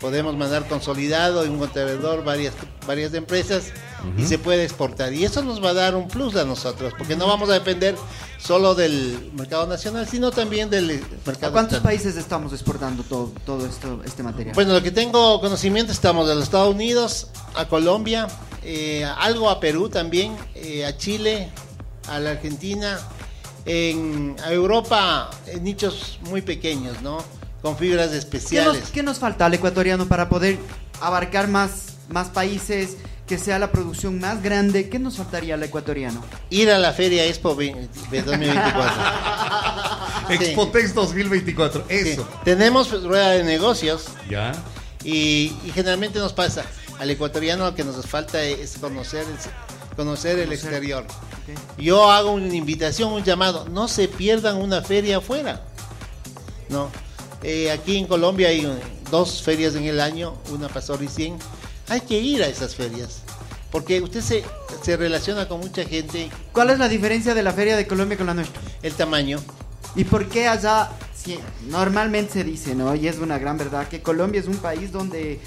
Podemos 0.00 0.36
mandar 0.36 0.68
consolidado 0.68 1.44
en 1.44 1.52
un 1.52 1.58
contenedor 1.58 2.22
varias, 2.24 2.54
varias 2.86 3.14
empresas 3.14 3.72
y 4.18 4.24
se 4.24 4.38
puede 4.38 4.62
exportar. 4.62 5.12
Y 5.12 5.24
eso 5.24 5.42
nos 5.42 5.62
va 5.64 5.70
a 5.70 5.74
dar 5.74 5.96
un 5.96 6.06
plus 6.06 6.36
a 6.36 6.44
nosotros, 6.44 6.92
porque 6.96 7.16
no 7.16 7.26
vamos 7.26 7.48
a 7.50 7.54
depender 7.54 7.96
solo 8.38 8.74
del 8.74 9.32
mercado 9.34 9.66
nacional, 9.66 10.06
sino 10.06 10.30
también 10.30 10.70
del 10.70 10.90
¿A 10.90 11.26
mercado 11.26 11.52
cuántos 11.52 11.78
externo. 11.78 11.82
países 11.82 12.16
estamos 12.16 12.52
exportando 12.52 13.02
todo, 13.02 13.32
todo 13.44 13.66
esto, 13.66 14.02
este 14.04 14.22
material? 14.22 14.54
Bueno, 14.54 14.74
lo 14.74 14.82
que 14.82 14.90
tengo 14.90 15.40
conocimiento 15.40 15.92
estamos 15.92 16.28
de 16.28 16.34
los 16.34 16.44
Estados 16.44 16.72
Unidos, 16.74 17.28
a 17.54 17.66
Colombia, 17.66 18.28
eh, 18.62 19.04
algo 19.04 19.48
a 19.50 19.58
Perú 19.60 19.88
también, 19.88 20.36
eh, 20.54 20.84
a 20.84 20.96
Chile, 20.96 21.50
a 22.08 22.20
la 22.20 22.32
Argentina, 22.32 23.00
en 23.64 24.36
a 24.44 24.52
Europa 24.52 25.30
en 25.46 25.64
nichos 25.64 26.18
muy 26.22 26.42
pequeños, 26.42 27.02
¿no? 27.02 27.18
Con 27.66 27.76
fibras 27.76 28.06
¿Qué 28.10 28.14
nos, 28.14 28.24
especiales. 28.24 28.82
qué 28.92 29.02
nos 29.02 29.18
falta 29.18 29.46
al 29.46 29.54
ecuatoriano 29.54 30.06
para 30.06 30.28
poder 30.28 30.56
abarcar 31.00 31.48
más, 31.48 31.96
más 32.08 32.28
países, 32.28 32.96
que 33.26 33.38
sea 33.38 33.58
la 33.58 33.72
producción 33.72 34.20
más 34.20 34.40
grande? 34.40 34.88
¿Qué 34.88 35.00
nos 35.00 35.16
faltaría 35.16 35.54
al 35.54 35.62
ecuatoriano? 35.64 36.22
Ir 36.48 36.70
a 36.70 36.78
la 36.78 36.92
Feria 36.92 37.24
Expo 37.26 37.56
20 37.56 37.88
2024. 38.22 38.92
Sí. 40.28 40.34
Expotex 40.34 40.94
2024, 40.94 41.84
Sí. 41.88 41.94
eso. 42.10 42.28
Tenemos 42.44 43.02
rueda 43.02 43.30
de 43.30 43.42
negocios 43.42 44.06
Ya. 44.30 44.52
y, 45.02 45.52
y 45.64 45.72
generalmente 45.74 46.20
nos 46.20 46.32
pasa 46.32 46.64
al 47.00 47.10
ecuatoriano 47.10 47.64
lo 47.64 47.74
que 47.74 47.82
nos 47.82 48.06
falta 48.06 48.42
es 48.44 48.76
conocer 48.78 49.22
el, 49.26 49.96
conocer 49.96 50.38
el 50.38 50.52
exterior. 50.52 51.04
Yo 51.78 52.12
hago 52.12 52.30
una 52.30 52.54
invitación, 52.54 53.12
un 53.12 53.24
llamado. 53.24 53.66
No 53.68 53.88
se 53.88 54.06
pierdan 54.06 54.56
una 54.56 54.82
feria 54.82 55.16
afuera. 55.18 55.62
No. 56.68 56.90
Eh, 57.42 57.70
aquí 57.70 57.96
en 57.96 58.06
Colombia 58.06 58.48
hay 58.48 58.66
dos 59.10 59.42
ferias 59.42 59.74
en 59.74 59.84
el 59.84 60.00
año. 60.00 60.34
Una 60.50 60.68
pasó 60.68 60.96
recién. 60.96 61.38
Hay 61.88 62.00
que 62.00 62.18
ir 62.18 62.42
a 62.42 62.46
esas 62.46 62.74
ferias. 62.74 63.22
Porque 63.70 64.00
usted 64.00 64.20
se, 64.20 64.44
se 64.82 64.96
relaciona 64.96 65.48
con 65.48 65.60
mucha 65.60 65.84
gente. 65.84 66.30
¿Cuál 66.52 66.70
es 66.70 66.78
la 66.78 66.88
diferencia 66.88 67.34
de 67.34 67.42
la 67.42 67.52
Feria 67.52 67.76
de 67.76 67.86
Colombia 67.86 68.16
con 68.16 68.26
la 68.26 68.34
nuestra? 68.34 68.60
El 68.82 68.94
tamaño. 68.94 69.38
¿Y 69.94 70.04
por 70.04 70.28
qué 70.28 70.46
allá, 70.46 70.90
normalmente 71.68 72.34
se 72.34 72.44
dice, 72.44 72.74
¿no? 72.74 72.94
Y 72.94 73.08
es 73.08 73.18
una 73.18 73.38
gran 73.38 73.56
verdad, 73.56 73.88
que 73.88 74.02
Colombia 74.02 74.40
es 74.40 74.46
un 74.46 74.58
país 74.58 74.92
donde, 74.92 75.40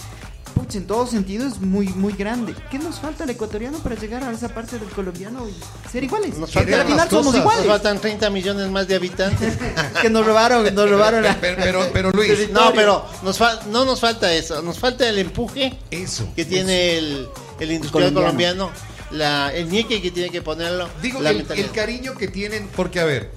en 0.78 0.86
todo 0.88 1.08
sentido 1.08 1.48
es 1.48 1.60
muy, 1.60 1.88
muy 1.90 2.14
grande. 2.14 2.54
¿Qué 2.70 2.78
nos 2.80 3.00
falta 3.00 3.24
al 3.24 3.30
ecuatoriano 3.32 3.80
para 3.80 3.96
llegar 3.96 4.24
a 4.24 4.32
esa 4.32 4.50
parte 4.50 4.78
del 4.80 4.90
colombiano 4.90 5.48
y 5.48 5.90
ser 5.92 6.04
iguales? 6.04 6.38
Nos 6.38 6.52
Porque 6.52 6.72
faltan 6.72 6.80
al 6.82 6.86
final 6.86 6.98
las 6.98 7.10
somos 7.10 7.26
cosas. 7.28 7.36
Nos 7.46 7.54
iguales. 7.54 7.68
faltan 7.68 8.00
30 8.00 8.30
millones 8.30 8.70
más 8.70 8.88
de 8.88 8.96
habitantes. 8.96 9.54
que 10.02 10.10
nos 10.10 10.26
robaron, 10.26 10.74
nos 10.76 10.90
robaron 10.90 11.24
la... 11.24 11.36
Pero, 11.40 11.58
pero, 11.62 11.90
pero, 11.94 12.12
Luis, 12.12 12.50
No, 12.52 12.72
pero 12.74 13.06
nos 13.24 13.40
fal- 13.40 13.64
no 13.68 13.86
nos 13.86 14.00
falta 14.00 14.32
eso. 14.34 14.62
Nos 14.62 14.78
falta 14.80 15.08
el 15.10 15.18
empuje 15.20 15.78
eso. 15.92 16.28
que 16.36 16.46
tiene 16.46 16.98
el, 16.98 17.28
el 17.60 17.72
industrial 17.72 18.14
Colombiano. 18.14 18.66
colombiano. 18.68 19.00
La, 19.12 19.52
el 19.54 19.70
ñeque 19.70 20.02
que 20.04 20.12
tiene 20.12 20.30
que 20.30 20.42
ponerlo. 20.44 20.88
Digo, 21.02 21.20
la 21.20 21.32
el, 21.32 21.44
el 21.50 21.72
cariño 21.72 22.14
que 22.16 22.28
tienen, 22.28 22.70
porque 22.76 23.00
a 23.00 23.06
ver, 23.06 23.32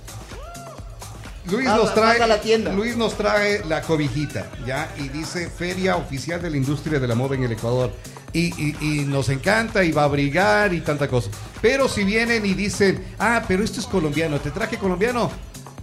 Luis 1.50 1.66
nos 1.66 1.92
trae 1.94 2.20
a 2.22 2.26
la 2.26 2.40
tienda. 2.40 2.72
Luis 2.72 2.96
nos 2.96 3.14
trae 3.16 3.64
la 3.64 3.82
cobijita, 3.82 4.46
¿ya? 4.66 4.88
Y 4.98 5.08
dice 5.08 5.50
Feria 5.50 5.96
Oficial 5.96 6.40
de 6.40 6.50
la 6.50 6.56
Industria 6.56 7.00
de 7.00 7.08
la 7.08 7.14
Moda 7.14 7.34
en 7.34 7.42
el 7.44 7.52
Ecuador. 7.52 7.92
Y, 8.32 8.46
y- 8.62 8.76
y 8.80 9.04
nos 9.04 9.28
encanta 9.28 9.84
y 9.84 9.92
va 9.92 10.02
a 10.02 10.04
abrigar 10.06 10.72
y 10.72 10.80
tanta 10.80 11.08
cosa. 11.08 11.28
Pero 11.60 11.88
si 11.88 12.04
vienen 12.04 12.46
y 12.46 12.54
dicen, 12.54 13.04
ah, 13.18 13.42
pero 13.46 13.62
esto 13.62 13.80
es 13.80 13.86
colombiano, 13.86 14.40
te 14.40 14.50
traje 14.50 14.78
colombiano, 14.78 15.30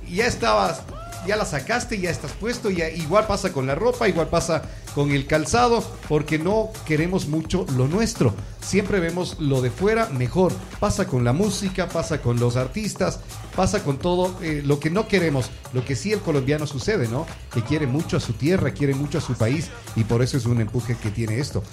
ya 0.10 0.26
estabas, 0.26 0.82
ya 1.28 1.36
la 1.36 1.46
sacaste, 1.46 2.00
ya 2.00 2.10
estás 2.10 2.32
puesto, 2.34 2.70
ya 2.70 2.90
igual 2.90 3.28
pasa 3.28 3.52
con 3.52 3.68
la 3.68 3.76
ropa, 3.76 4.08
igual 4.08 4.28
pasa 4.28 4.62
con 4.96 5.12
el 5.12 5.28
calzado, 5.28 5.84
porque 6.08 6.40
no 6.40 6.70
queremos 6.86 7.28
mucho 7.28 7.66
lo 7.76 7.88
nuestro. 7.88 8.34
Siempre 8.62 9.00
vemos 9.00 9.38
lo 9.40 9.62
de 9.62 9.70
fuera 9.70 10.08
mejor. 10.10 10.52
Pasa 10.80 11.08
con 11.08 11.24
la 11.24 11.34
música, 11.34 11.88
pasa 11.90 12.22
con 12.22 12.40
los 12.40 12.56
artistas, 12.56 13.20
pasa 13.56 13.84
con 13.84 13.98
todo 13.98 14.36
eh, 14.42 14.62
lo 14.66 14.80
que 14.80 14.90
no 14.90 15.08
queremos, 15.08 15.50
lo 15.74 15.84
que 15.86 15.96
sí 15.96 16.12
el 16.12 16.20
colombiano 16.20 16.66
sucede, 16.68 17.08
¿no? 17.08 17.26
Que 17.54 17.64
quiere 17.64 17.88
mucho 17.88 18.18
a 18.18 18.20
su 18.20 18.34
tierra, 18.34 18.72
quiere 18.72 18.94
mucho 18.96 19.18
a 19.18 19.22
su 19.22 19.34
país 19.34 19.70
y 19.96 20.04
por 20.04 20.22
eso 20.22 20.38
es 20.38 20.46
un 20.46 20.62
empuje 20.62 20.96
que 20.98 21.12
tiene 21.12 21.40
esto. 21.40 21.64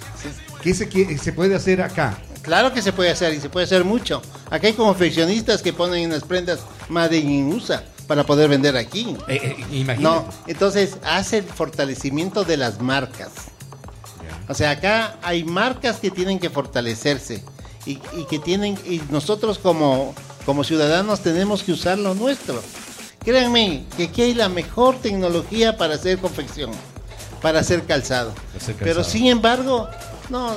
¿Qué 0.62 0.74
se, 0.74 0.88
quiere- 0.88 1.16
se 1.18 1.32
puede 1.32 1.54
hacer 1.54 1.82
acá? 1.82 2.18
Claro 2.42 2.72
que 2.72 2.80
se 2.82 2.92
puede 2.92 3.10
hacer 3.10 3.34
y 3.34 3.40
se 3.40 3.48
puede 3.48 3.64
hacer 3.64 3.84
mucho. 3.84 4.22
Aquí 4.50 4.66
hay 4.68 4.72
confeccionistas 4.74 5.62
que 5.62 5.72
ponen 5.72 6.04
en 6.04 6.10
las 6.10 6.22
prendas 6.24 6.60
Made 6.88 7.16
in 7.18 7.52
USA 7.52 7.82
para 8.06 8.24
poder 8.24 8.48
vender 8.48 8.76
aquí. 8.76 9.16
Eh, 9.28 9.56
imagínate. 9.72 10.02
No, 10.02 10.28
entonces 10.46 10.98
hace 11.04 11.38
el 11.38 11.44
fortalecimiento 11.44 12.44
de 12.44 12.56
las 12.56 12.80
marcas. 12.80 13.30
O 14.48 14.54
sea, 14.54 14.70
acá 14.70 15.18
hay 15.22 15.42
marcas 15.44 15.98
que 15.98 16.10
tienen 16.10 16.38
que 16.38 16.50
fortalecerse 16.50 17.42
y, 17.84 17.98
y 18.12 18.24
que 18.30 18.38
tienen 18.38 18.78
y 18.86 19.02
nosotros 19.10 19.58
como 19.58 20.14
como 20.46 20.62
ciudadanos 20.62 21.20
tenemos 21.20 21.64
que 21.64 21.72
usar 21.72 21.98
lo 21.98 22.14
nuestro. 22.14 22.62
Créanme 23.24 23.84
que 23.96 24.04
aquí 24.04 24.22
hay 24.22 24.34
la 24.34 24.48
mejor 24.48 24.96
tecnología 24.96 25.76
para 25.76 25.96
hacer 25.96 26.18
confección, 26.18 26.70
para 27.42 27.58
hacer 27.58 27.82
calzado. 27.82 28.30
Hacer 28.56 28.76
calzado. 28.76 28.84
Pero 28.84 29.02
sin 29.02 29.26
embargo, 29.26 29.88
no 30.30 30.54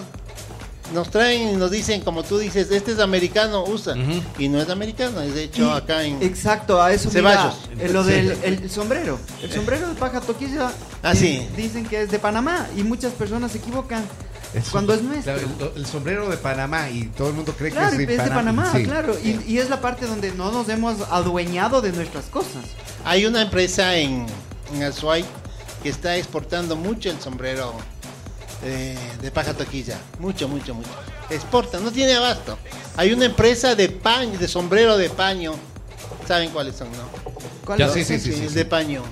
nos 0.93 1.09
traen 1.11 1.49
y 1.49 1.55
nos 1.55 1.71
dicen, 1.71 2.01
como 2.01 2.23
tú 2.23 2.37
dices, 2.37 2.71
este 2.71 2.91
es 2.93 2.99
americano, 2.99 3.63
usa. 3.63 3.95
Y 4.37 4.47
no 4.49 4.59
es 4.61 4.69
americano, 4.69 5.21
es 5.21 5.33
de 5.35 5.43
hecho 5.45 5.67
Y- 5.67 5.77
acá 5.77 6.03
en... 6.03 6.21
Exacto, 6.23 6.81
a 6.81 6.91
eso 6.93 7.09
Ceballos. 7.09 7.55
mira, 7.71 7.85
eh, 7.85 7.89
lo 7.89 8.03
del 8.03 8.31
el 8.43 8.69
sombrero. 8.69 9.19
El 9.41 9.51
sombrero 9.51 9.87
de 9.89 9.95
paja 9.95 10.21
toquilla 10.21 10.71
Ah, 11.03 11.13
sí. 11.15 11.47
dicen 11.55 11.85
que 11.85 12.01
es 12.01 12.11
de 12.11 12.19
Panamá 12.19 12.67
y 12.75 12.83
muchas 12.83 13.13
personas 13.13 13.51
se 13.51 13.59
equivocan 13.59 14.03
Eso. 14.53 14.71
cuando 14.71 14.93
es 14.93 15.01
nuestro. 15.01 15.33
Claro, 15.35 15.71
el, 15.75 15.81
el 15.81 15.85
sombrero 15.85 16.29
de 16.29 16.37
Panamá 16.37 16.89
y 16.89 17.05
todo 17.05 17.29
el 17.29 17.35
mundo 17.35 17.53
cree 17.57 17.71
Claro, 17.71 17.95
que 17.95 18.03
es 18.03 18.07
de 18.07 18.15
es 18.15 18.23
de 18.23 18.29
Panamá, 18.31 18.71
Sí. 18.75 18.83
claro. 18.83 19.15
Y, 19.23 19.39
y 19.47 19.59
es 19.59 19.69
la 19.69 19.81
parte 19.81 20.05
donde 20.07 20.31
no 20.33 20.51
nos 20.51 20.67
hemos 20.69 20.95
adueñado 21.11 21.81
de 21.81 21.91
nuestras 21.91 22.25
cosas. 22.25 22.63
Hay 23.05 23.25
una 23.25 23.41
empresa 23.43 23.95
en, 23.95 24.25
en 24.75 24.83
Azuay 24.83 25.23
que 25.83 25.89
está 25.89 26.17
exportando 26.17 26.75
mucho 26.75 27.09
el 27.09 27.19
sombrero 27.21 27.73
eh, 28.63 28.97
de 29.21 29.31
paja 29.31 29.53
toquilla. 29.53 29.97
Mucho, 30.19 30.47
mucho, 30.47 30.73
mucho. 30.73 30.89
Exporta, 31.29 31.79
no 31.79 31.91
tiene 31.91 32.13
abasto. 32.15 32.57
Hay 32.97 33.13
una 33.13 33.25
empresa 33.25 33.75
de 33.75 33.89
paño, 33.89 34.37
de 34.37 34.47
sombrero 34.47 34.97
de 34.97 35.09
paño. 35.09 35.53
¿Saben 36.27 36.49
cuáles 36.51 36.75
son, 36.75 36.89
no? 36.91 36.97
¿Cuál 37.65 37.79
Ya, 37.79 37.85
es? 37.87 37.93
sí, 37.93 38.03
sí, 38.03 38.19
sí, 38.19 38.33
el 38.43 38.49
sí. 38.49 38.55
de 38.55 38.65
paño. 38.65 39.03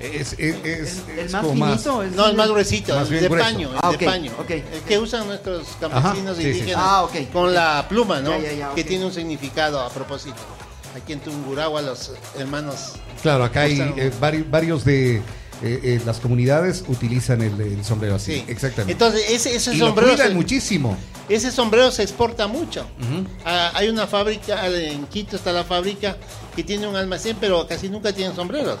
Es, 0.00 0.32
es, 0.34 0.38
es- 0.38 1.02
El, 1.08 1.18
el 1.18 1.18
es 1.26 1.32
más 1.32 1.42
como 1.42 1.54
más- 1.56 1.70
finito 1.82 2.02
es 2.04 2.12
No, 2.12 2.28
es 2.28 2.34
más 2.34 2.48
gruesito, 2.48 2.94
Más 2.94 3.10
el 3.10 3.20
de 3.20 3.28
grueso. 3.28 3.44
paño, 3.44 3.70
el 3.72 3.78
Ah, 3.82 3.90
de 3.90 3.96
ok, 3.96 4.04
paño. 4.04 4.32
ok, 4.40 4.50
el 4.50 4.62
que 4.86 4.98
usan 4.98 5.26
nuestros 5.26 5.66
campesinos 5.80 6.36
sí, 6.36 6.42
sí. 6.44 6.48
indígenas 6.50 6.76
Ah, 6.86 7.06
con 7.32 7.52
la 7.52 7.84
pluma, 7.88 8.20
¿no? 8.20 8.30
Ya, 8.30 8.38
ya, 8.38 8.52
ya, 8.52 8.74
Que 8.74 8.84
tiene 8.84 9.04
un 9.04 9.12
significado 9.12 9.80
a 9.80 9.90
propósito. 9.90 10.36
Aquí 10.96 11.12
en 11.12 11.20
Tungurahua 11.20 11.82
los 11.82 12.12
hermanos 12.38 12.92
Claro, 13.22 13.44
acá 13.44 13.62
hay 13.62 13.78
eh, 13.96 14.12
vari- 14.20 14.48
varios 14.48 14.84
de 14.84 15.20
eh, 15.62 15.80
eh, 15.82 16.00
las 16.06 16.20
comunidades 16.20 16.84
utilizan 16.88 17.42
el, 17.42 17.60
el 17.60 17.84
sombrero 17.84 18.14
así. 18.16 18.34
Sí, 18.36 18.44
Exactamente. 18.48 18.92
Entonces, 18.92 19.30
ese, 19.30 19.56
ese 19.56 19.74
y 19.74 19.78
lo 19.78 19.86
sombrero. 19.86 20.16
se- 20.16 20.30
muchísimo. 20.30 20.96
Ese 21.28 21.50
sombrero 21.50 21.90
se 21.90 22.02
exporta 22.02 22.46
mucho. 22.46 22.86
Ah, 23.44 23.70
hay 23.74 23.88
una 23.88 24.06
fábrica, 24.06 24.66
en 24.66 25.06
Quito 25.08 25.36
está 25.36 25.52
la 25.52 25.64
fábrica 25.64 26.16
que 26.56 26.62
tiene 26.64 26.86
un 26.88 26.96
almacén, 26.96 27.36
pero 27.40 27.66
casi 27.66 27.88
nunca 27.90 28.12
tienen 28.12 28.34
sombreros, 28.34 28.78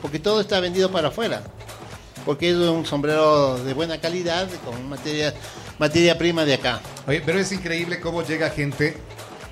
porque 0.00 0.18
todo 0.20 0.40
está 0.40 0.60
vendido 0.60 0.90
para 0.92 1.08
afuera. 1.08 1.42
Porque 2.24 2.50
es 2.50 2.56
un 2.56 2.84
sombrero 2.84 3.56
de 3.64 3.72
buena 3.74 4.00
calidad, 4.00 4.48
con 4.64 4.88
materia, 4.88 5.32
materia 5.78 6.18
prima 6.18 6.44
de 6.44 6.54
acá. 6.54 6.80
Oye, 7.06 7.22
pero 7.24 7.38
es 7.40 7.50
increíble 7.52 8.00
cómo 8.00 8.22
llega 8.22 8.50
gente 8.50 8.96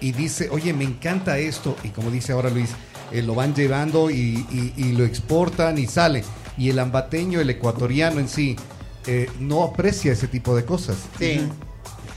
y 0.01 0.13
dice, 0.13 0.49
oye, 0.51 0.73
me 0.75 0.85
encanta 0.85 1.39
esto. 1.39 1.75
Y 1.83 1.89
como 1.89 2.11
dice 2.11 2.33
ahora 2.33 2.51
Luis, 2.51 2.71
eh, 3.13 3.23
lo 3.23 3.35
van 3.35 3.55
llevando 3.55 4.11
y, 4.11 4.47
y- 4.51 4.73
y 4.77 4.93
lo 4.93 5.05
exportan 5.05 5.79
y 5.79 5.87
sale. 5.87 6.23
Y 6.59 6.71
el 6.71 6.79
ambateño, 6.79 7.41
el 7.41 7.51
ecuatoriano 7.51 8.21
en 8.21 8.29
sí, 8.29 8.57
eh, 9.07 9.31
no 9.39 9.63
aprecia 9.63 10.13
ese 10.13 10.27
tipo 10.29 10.57
de 10.57 10.65
cosas. 10.65 10.97
Sí. 11.19 11.47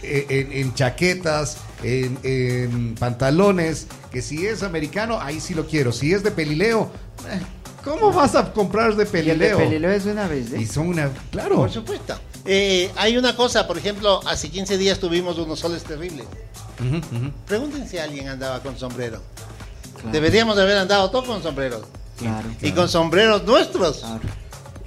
Eh, 0.01 0.25
en, 0.29 0.51
en 0.53 0.74
chaquetas, 0.74 1.58
en, 1.84 2.17
en 2.24 2.96
pantalones, 2.96 3.88
que 4.12 4.22
si 4.22 4.46
es 4.48 4.63
americano, 4.63 5.19
ahí 5.22 5.39
sí 5.39 5.53
lo 5.53 5.67
quiero. 5.67 5.91
Si 5.91 6.13
es 6.13 6.24
de 6.24 6.31
pelileo, 6.31 6.89
eh, 7.29 7.39
¿cómo 7.84 8.12
vas 8.12 8.36
a 8.36 8.53
comprar 8.53 8.96
de 8.96 9.03
Y 9.03 9.05
el 9.05 9.10
de 9.12 9.12
pelileo? 9.12 9.58
Pelileo 9.58 9.91
es 9.91 10.05
una 10.05 10.27
vez, 10.27 10.53
¿eh? 10.53 10.62
Y 10.62 10.65
son 10.65 10.88
una, 10.88 11.10
claro. 11.31 11.58
Por 11.58 11.72
supuesto. 11.72 12.15
Eh, 12.46 12.89
hay 12.96 13.17
una 13.17 13.36
cosa, 13.36 13.67
por 13.67 13.77
ejemplo, 13.77 14.22
hace 14.25 14.50
15 14.50 14.77
días 14.77 15.00
tuvimos 15.00 15.38
unos 15.38 15.60
soles 15.60 15.84
terribles. 15.84 16.25
Ujú, 16.79 16.98
ujú. 16.98 17.31
Pregúntense 17.46 17.89
si 17.89 17.98
alguien 17.98 18.29
andaba 18.29 18.63
con 18.63 18.77
sombrero. 18.79 19.22
Claro, 19.96 20.12
Deberíamos 20.12 20.58
haber 20.58 20.77
andado 20.77 21.12
todos 21.12 21.25
con 21.25 21.43
sombreros. 21.43 21.81
Claro, 22.20 22.48
Y 22.62 22.72
con 22.72 22.88
sombreros 22.90 23.44
nuestros. 23.46 23.98
claro. 24.00 24.20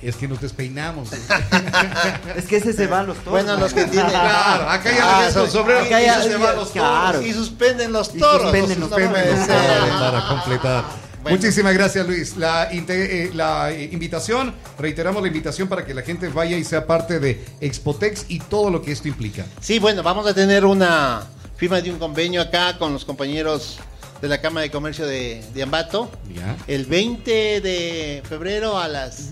Es 0.03 0.17
que 0.17 0.27
nos 0.27 0.41
despeinamos. 0.41 1.11
Es 2.37 2.45
que 2.47 2.57
ese 2.57 2.73
se 2.73 2.87
va 2.89 3.01
a 3.01 3.03
los 3.05 3.17
toros. 3.19 3.31
Bueno, 3.31 3.57
los 3.57 3.73
que 3.73 3.85
tienen. 3.85 4.11
Claro, 4.11 4.69
acá 4.69 4.91
ya 4.91 5.19
Ah, 5.19 5.21
ves 5.21 5.35
con 5.35 5.43
son- 5.45 5.51
sombrero 5.53 5.81
acá 5.85 6.03
y 6.03 6.07
ya- 6.07 6.23
se 6.23 6.37
van 6.37 6.57
los 6.57 6.71
claro. 6.71 7.19
toros. 7.19 7.27
Y 7.27 7.33
suspenden 7.33 7.93
los 7.93 8.13
Y 8.15 8.19
toros. 8.19 8.43
suspenden 8.43 8.81
los 8.81 8.91
toros. 8.91 9.09
Para 9.09 10.27
completar. 10.29 10.85
Bueno. 11.23 11.37
Muchísimas 11.39 11.73
gracias, 11.75 12.05
Luis. 12.05 12.37
La, 12.37 12.65
eh, 12.73 13.31
la 13.33 13.71
eh, 13.71 13.91
invitación, 13.93 14.53
reiteramos 14.77 15.23
la 15.23 15.29
invitación 15.29 15.69
para 15.69 15.85
que 15.87 15.95
la 15.95 16.03
gente 16.03 16.27
vaya 16.29 16.57
y 16.57 16.65
sea 16.65 16.85
parte 16.85 17.21
de 17.21 17.45
Expotex 17.61 18.25
y 18.29 18.41
todo 18.41 18.71
lo 18.71 18.83
que 18.83 18.91
esto 18.91 19.07
implica. 19.07 19.45
Sí, 19.61 19.79
bueno, 19.79 20.03
vamos 20.03 20.27
a 20.27 20.35
tener 20.35 20.65
una 20.65 21.23
firma 21.57 21.81
de 21.81 21.93
un 21.93 22.01
convenio 22.01 22.43
acá 22.43 22.77
con 22.77 22.93
los 22.93 23.05
compañeros 23.05 23.79
de 24.23 24.29
la 24.29 24.41
Cámara 24.41 24.63
de 24.63 24.71
Comercio 24.71 25.05
de, 25.07 25.45
de 25.53 25.63
Ambato. 25.63 26.11
Ya. 26.35 26.57
El 26.67 26.87
20 26.87 27.61
de 27.61 28.23
febrero 28.27 28.79
a 28.79 28.89
las 28.89 29.31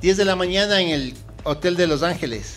10 0.00 0.16
de 0.16 0.24
la 0.24 0.34
mañana 0.34 0.80
en 0.80 0.88
el 0.88 1.14
Hotel 1.44 1.76
de 1.76 1.86
Los 1.86 2.02
Ángeles, 2.02 2.56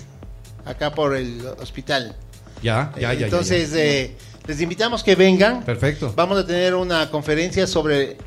acá 0.66 0.96
por 0.96 1.16
el 1.16 1.46
hospital. 1.60 2.16
Ya, 2.64 2.92
ya, 2.96 3.02
ya, 3.02 3.14
ya, 3.14 3.20
ya. 3.20 3.26
Entonces, 3.26 3.72
eh, 3.74 4.16
les 4.48 4.62
invitamos 4.62 5.04
que 5.04 5.16
vengan. 5.16 5.64
Perfecto. 5.64 6.12
Vamos 6.16 6.40
a 6.40 6.46
tener 6.48 6.74
una 6.76 7.12
conferencia 7.12 7.68
sobre, 7.68 8.18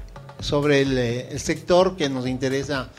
sobre 0.40 0.83
el, 0.83 0.99
eh, 0.99 1.28
el 1.31 1.40
sector 1.40 1.97
que 1.97 2.09
nos 2.09 2.26
interesa 2.28 2.90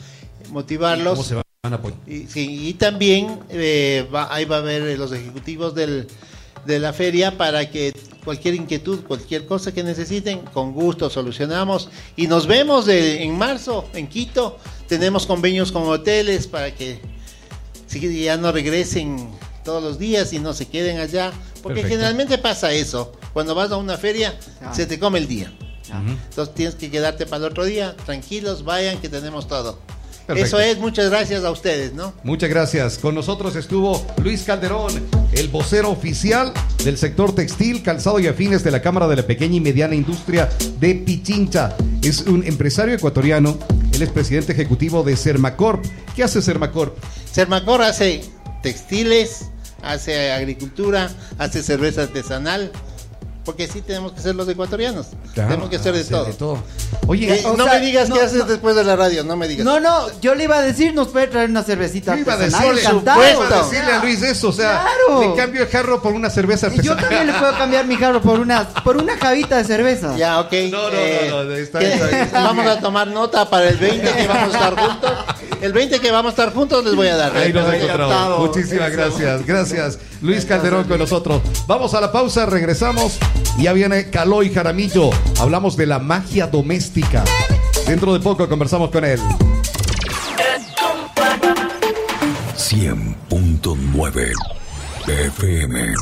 motivarlos. 0.50 1.12
¿Cómo 1.12 1.22
se 1.24 1.34
van 1.36 1.44
a 1.72 1.76
apoyar? 1.76 1.98
Y, 2.06 2.26
sí, 2.26 2.68
y 2.68 2.74
también 2.74 3.38
eh, 3.50 4.06
va- 4.12 4.34
ahí 4.34 4.44
va 4.46 4.56
a 4.56 4.58
haber 4.60 4.98
los 4.98 5.12
ejecutivos 5.12 5.74
del, 5.74 6.08
de 6.66 6.78
la 6.80 6.92
feria 6.92 7.36
para 7.38 7.70
que 7.70 7.92
cualquier 8.24 8.54
inquietud, 8.54 9.00
cualquier 9.04 9.46
cosa 9.46 9.72
que 9.72 9.82
necesiten, 9.82 10.40
con 10.52 10.72
gusto 10.72 11.08
solucionamos. 11.10 11.88
Y 12.16 12.26
nos 12.26 12.46
vemos 12.46 12.86
de- 12.86 13.22
en 13.22 13.36
marzo 13.38 13.88
en 13.94 14.08
Quito. 14.08 14.58
Tenemos 14.88 15.26
convenios 15.26 15.72
con 15.72 15.84
hoteles 15.84 16.46
para 16.46 16.74
que 16.74 17.00
si 17.86 18.22
ya 18.22 18.36
no 18.36 18.52
regresen 18.52 19.30
todos 19.64 19.82
los 19.82 19.98
días 19.98 20.32
y 20.32 20.38
no 20.38 20.52
se 20.52 20.68
queden 20.68 20.98
allá. 20.98 21.32
Porque 21.62 21.80
Perfecto. 21.82 21.96
generalmente 21.96 22.38
pasa 22.38 22.72
eso. 22.72 23.12
Cuando 23.32 23.54
vas 23.54 23.70
a 23.70 23.76
una 23.76 23.96
feria, 23.98 24.38
Ah. 24.62 24.72
se 24.74 24.86
te 24.86 24.98
come 24.98 25.18
el 25.18 25.26
día. 25.28 25.52
Entonces 26.28 26.54
tienes 26.54 26.74
que 26.76 26.88
quedarte 26.90 27.26
para 27.26 27.44
el 27.46 27.50
otro 27.52 27.64
día. 27.64 27.96
Tranquilos, 28.06 28.64
vayan 28.64 29.00
que 29.00 29.08
tenemos 29.08 29.48
todo. 29.48 29.78
Perfecto. 30.34 30.58
Eso 30.58 30.70
es, 30.70 30.78
muchas 30.78 31.10
gracias 31.10 31.42
a 31.42 31.50
ustedes, 31.50 31.92
¿no? 31.92 32.12
Muchas 32.22 32.48
gracias. 32.48 32.98
Con 32.98 33.16
nosotros 33.16 33.56
estuvo 33.56 34.06
Luis 34.22 34.44
Calderón, 34.44 34.92
el 35.32 35.48
vocero 35.48 35.90
oficial 35.90 36.52
del 36.84 36.96
sector 36.98 37.34
textil, 37.34 37.82
calzado 37.82 38.20
y 38.20 38.28
afines 38.28 38.62
de 38.62 38.70
la 38.70 38.80
Cámara 38.80 39.08
de 39.08 39.16
la 39.16 39.26
Pequeña 39.26 39.56
y 39.56 39.60
Mediana 39.60 39.96
Industria 39.96 40.48
de 40.78 40.94
Pichincha. 40.94 41.74
Es 42.02 42.20
un 42.22 42.44
empresario 42.46 42.94
ecuatoriano. 42.94 43.58
Él 43.92 44.02
es 44.02 44.10
presidente 44.10 44.52
ejecutivo 44.52 45.02
de 45.02 45.16
Sermacorp. 45.16 45.84
¿Qué 46.14 46.22
hace 46.22 46.40
Sermacorp? 46.40 46.96
Sermacor 47.32 47.82
hace 47.82 48.22
textiles, 48.62 49.46
hace 49.82 50.30
agricultura, 50.30 51.10
hace 51.38 51.60
cerveza 51.64 52.02
artesanal, 52.02 52.70
porque 53.44 53.66
sí 53.66 53.80
tenemos 53.80 54.12
que 54.12 54.20
ser 54.20 54.36
los 54.36 54.48
ecuatorianos. 54.48 55.08
tenemos 55.34 55.68
que 55.68 55.76
hacer 55.76 55.94
de 55.94 56.04
todo. 56.04 56.62
Oye, 57.06 57.34
Eh, 57.34 57.42
no 57.56 57.64
sea, 57.64 57.74
me 57.74 57.80
digas 57.86 58.08
no, 58.08 58.14
qué 58.16 58.22
haces 58.22 58.38
no. 58.38 58.44
después 58.44 58.76
de 58.76 58.84
la 58.84 58.94
radio, 58.96 59.24
no 59.24 59.36
me 59.36 59.48
digas. 59.48 59.64
No, 59.64 59.80
no, 59.80 60.06
yo 60.20 60.34
le 60.34 60.44
iba 60.44 60.58
a 60.58 60.62
decir, 60.62 60.94
nos 60.94 61.08
puede 61.08 61.26
traer 61.26 61.50
una 61.50 61.62
cervecita 61.62 62.14
yo 62.14 62.20
iba 62.20 62.32
a 62.34 62.36
artesanal, 62.36 62.74
decirle, 62.76 62.82
iba 63.02 63.12
a 63.12 63.16
supuesto. 63.34 63.68
decirle 63.70 63.92
a 63.92 63.98
Luis 64.04 64.22
eso, 64.22 64.48
o 64.48 64.52
sea, 64.52 64.82
Claro. 65.06 65.20
le 65.30 65.34
cambio 65.36 65.62
el 65.62 65.68
jarro 65.68 66.00
por 66.02 66.12
una 66.12 66.30
cerveza 66.30 66.68
Y 66.68 66.80
yo 66.82 66.92
artesanal. 66.92 67.00
también 67.00 67.26
le 67.26 67.32
puedo 67.34 67.58
cambiar 67.58 67.86
mi 67.86 67.96
jarro 67.96 68.20
por 68.22 68.38
una, 68.38 68.68
por 68.68 68.96
una 68.96 69.16
javita 69.18 69.56
de 69.56 69.64
cerveza. 69.64 70.16
Ya, 70.16 70.38
ok. 70.40 70.52
No, 70.70 70.82
no, 70.82 70.96
eh, 70.96 71.26
no, 71.30 71.44
no, 71.44 71.52
está 71.54 71.78
que- 71.80 71.86
bien, 71.86 71.98
está 71.98 72.06
bien, 72.08 72.22
está 72.22 72.40
vamos 72.44 72.64
bien. 72.64 72.78
a 72.78 72.80
tomar 72.80 73.08
nota 73.08 73.48
para 73.50 73.68
el 73.68 73.76
20 73.76 74.12
que 74.12 74.26
vamos 74.28 74.54
a 74.54 74.58
estar 74.58 74.76
juntos. 74.80 75.12
El 75.60 75.72
20 75.74 76.00
que 76.00 76.10
vamos 76.10 76.30
a 76.30 76.32
estar 76.32 76.54
juntos 76.54 76.82
les 76.84 76.94
voy 76.94 77.08
a 77.08 77.16
dar. 77.16 77.36
Ahí 77.36 77.52
nos 77.52 77.70
Eh, 77.72 77.76
encontramos. 77.82 78.38
Muchísimas 78.38 78.88
Eso. 78.92 78.96
gracias. 78.96 79.46
Gracias. 79.46 79.98
Luis 80.22 80.44
Calderón 80.46 80.84
con 80.84 80.98
nosotros. 80.98 81.42
Vamos 81.66 81.92
a 81.94 82.00
la 82.00 82.10
pausa, 82.12 82.46
regresamos. 82.46 83.18
Y 83.58 83.64
ya 83.64 83.72
viene 83.74 84.08
Caló 84.08 84.42
y 84.42 84.50
Jaramillo. 84.52 85.10
Hablamos 85.38 85.76
de 85.76 85.86
la 85.86 85.98
magia 85.98 86.46
Dentro 87.86 88.12
de 88.14 88.20
poco 88.20 88.48
conversamos 88.48 88.90
con 88.90 89.04
él. 89.04 89.20
100.9 92.56 94.32
FM. 95.06 95.94